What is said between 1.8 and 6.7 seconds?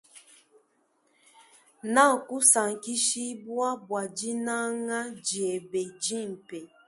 Na kusankishibwa bwa dinanga diebe dimpe.